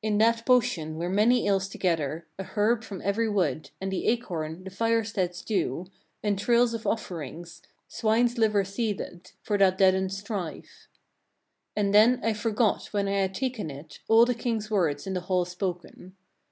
[0.00, 0.12] 23.
[0.12, 4.64] In that potion were many ills together, a herb from every wood, and the acorn,
[4.64, 5.86] the fire stead's dew,
[6.20, 10.88] entrails of offerings, swine's liver seethed; for that deadens strife.
[11.74, 11.74] 24.
[11.76, 15.20] And then I forgot, when I had taken it, all the king's words in the
[15.20, 16.16] hall spoken.